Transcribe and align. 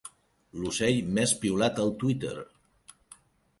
L'ocell 0.63 0.97
més 1.17 1.35
piulat 1.45 1.83
al 1.85 1.93
Twitter. 2.01 2.35